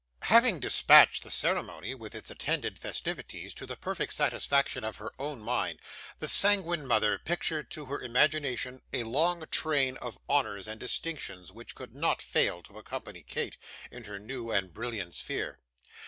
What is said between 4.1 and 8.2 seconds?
satisfaction of her own mind, the sanguine mother pictured to her